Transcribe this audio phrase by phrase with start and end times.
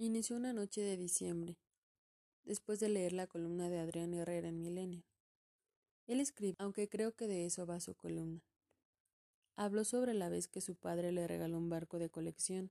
[0.00, 1.58] Inició una noche de diciembre,
[2.44, 5.02] después de leer la columna de Adrián Herrera en Milenio.
[6.06, 8.40] Él escribe, aunque creo que de eso va su columna.
[9.56, 12.70] Habló sobre la vez que su padre le regaló un barco de colección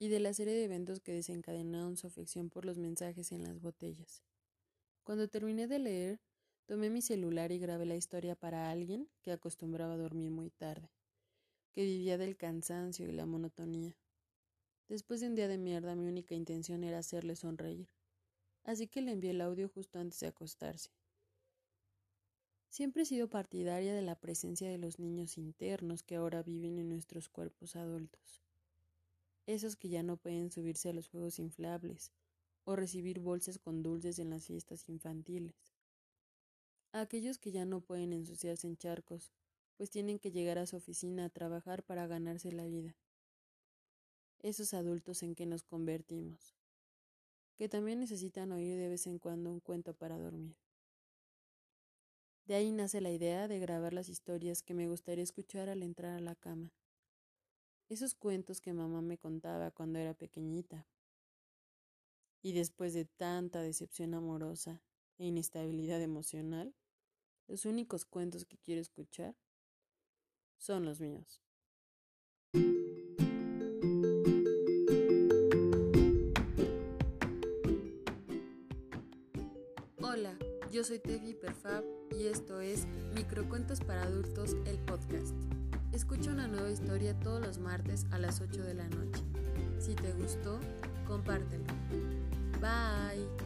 [0.00, 3.60] y de la serie de eventos que desencadenaron su afección por los mensajes en las
[3.60, 4.24] botellas.
[5.04, 6.20] Cuando terminé de leer,
[6.66, 10.90] tomé mi celular y grabé la historia para alguien que acostumbraba a dormir muy tarde,
[11.70, 13.96] que vivía del cansancio y la monotonía.
[14.88, 17.88] Después de un día de mierda, mi única intención era hacerle sonreír,
[18.62, 20.90] así que le envié el audio justo antes de acostarse.
[22.68, 26.88] Siempre he sido partidaria de la presencia de los niños internos que ahora viven en
[26.88, 28.44] nuestros cuerpos adultos.
[29.46, 32.12] Esos que ya no pueden subirse a los juegos inflables
[32.64, 35.56] o recibir bolsas con dulces en las fiestas infantiles.
[36.92, 39.32] aquellos que ya no pueden ensuciarse en charcos,
[39.76, 42.94] pues tienen que llegar a su oficina a trabajar para ganarse la vida
[44.40, 46.54] esos adultos en que nos convertimos,
[47.56, 50.56] que también necesitan oír de vez en cuando un cuento para dormir.
[52.46, 56.16] De ahí nace la idea de grabar las historias que me gustaría escuchar al entrar
[56.16, 56.72] a la cama.
[57.88, 60.86] Esos cuentos que mamá me contaba cuando era pequeñita.
[62.42, 64.80] Y después de tanta decepción amorosa
[65.18, 66.74] e inestabilidad emocional,
[67.48, 69.36] los únicos cuentos que quiero escuchar
[70.56, 71.45] son los míos.
[80.70, 81.84] Yo soy Tefi Perfab
[82.18, 85.34] y esto es Microcuentos para Adultos, el podcast.
[85.92, 89.22] Escucha una nueva historia todos los martes a las 8 de la noche.
[89.78, 90.60] Si te gustó,
[91.06, 91.64] compártelo.
[92.60, 93.45] Bye.